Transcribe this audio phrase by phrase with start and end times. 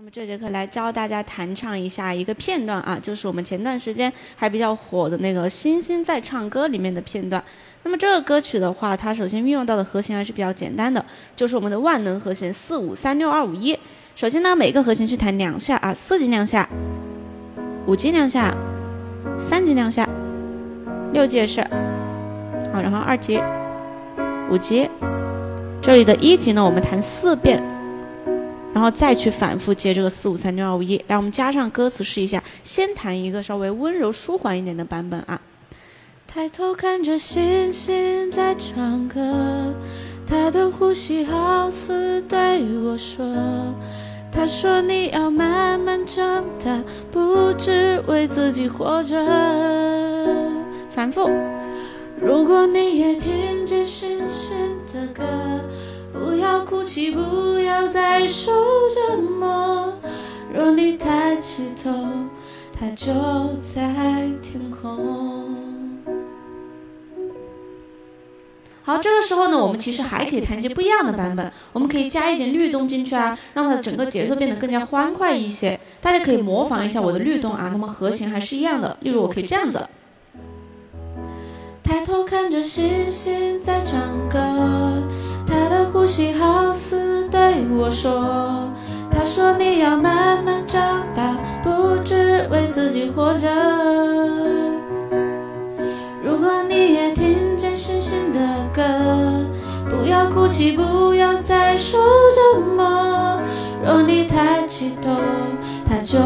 [0.00, 7.44] 那么这节课来教大家弹唱一下一个片段啊，就是我们前段时间还比较火的那个《星星在唱歌》里面的片段。
[7.82, 11.04] 那么这个歌曲的话，它首先运用到的和弦还是比较简单的，
[11.36, 13.78] 就是我们的万能和弦四五三六二五一。
[14.14, 16.66] 首先呢，每个和弦去弹两下啊，四级两下，
[17.84, 18.56] 五级两下，
[19.38, 20.08] 三级两下，
[21.12, 21.60] 六级也是。
[22.72, 23.38] 好，然后二级、
[24.50, 24.88] 五级，
[25.82, 27.62] 这里的一级呢，我们弹四遍。
[28.72, 32.42] 然后再去反复接这个四五三六二五一，来，我们加上歌词试一下。
[32.62, 35.40] 先弹一个稍微温柔舒缓一点的版本啊。
[36.26, 39.74] 抬头看着星星在唱歌，
[40.26, 43.26] 他的呼吸好似对我说，
[44.30, 49.16] 他说你要慢慢长大，不只为自己活着。
[50.88, 51.28] 反复。
[52.20, 54.58] 如果你也听见星星
[54.92, 55.24] 的歌。
[56.12, 58.52] 不要哭泣，不要再受
[58.90, 59.94] 折磨。
[60.52, 61.90] 若你抬起头，
[62.78, 63.12] 它就
[63.62, 65.56] 在天空。
[68.82, 71.50] 好，这个时候呢，我们其实还可以弹一些不一样的版本。
[71.72, 75.78] 我们可以加一点律动进去啊，让它整个节奏变得更加欢快一些。
[76.00, 78.96] 大家可以模仿一下我的律动啊，那么和弦还是一样的。
[79.00, 79.88] 例如，我可以这样子：
[82.00, 84.38] 抬头看着星星在唱歌。
[85.92, 87.40] 呼吸好似对
[87.76, 88.72] 我说
[89.12, 93.50] ：“他说你要慢慢长大，不只为自己活着。
[96.22, 98.38] 如果你也听见星星的
[98.72, 98.82] 歌，
[99.90, 102.00] 不要哭泣，不要再说
[102.54, 103.42] 什么。
[103.84, 105.10] 若你抬起头，
[105.86, 106.18] 他就。”